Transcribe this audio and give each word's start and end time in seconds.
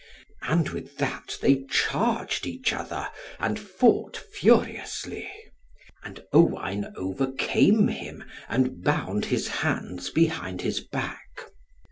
And 0.41 0.69
with 0.69 0.97
that 0.97 1.37
they 1.43 1.63
charged 1.69 2.47
each 2.47 2.73
other, 2.73 3.09
and 3.39 3.59
fought 3.59 4.17
furiously. 4.17 5.31
And 6.03 6.23
Owain 6.33 6.91
overcame 6.95 7.87
him, 7.87 8.23
and 8.49 8.81
bound 8.83 9.25
his 9.25 9.47
hands 9.61 10.09
behind 10.09 10.61
his 10.61 10.79
back. 10.79 11.45